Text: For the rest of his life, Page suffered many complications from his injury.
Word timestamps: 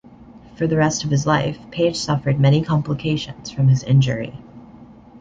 For 0.55 0.65
the 0.65 0.77
rest 0.77 1.03
of 1.03 1.11
his 1.11 1.27
life, 1.27 1.59
Page 1.69 1.95
suffered 1.95 2.39
many 2.39 2.63
complications 2.63 3.51
from 3.51 3.67
his 3.67 3.83
injury. 3.83 4.33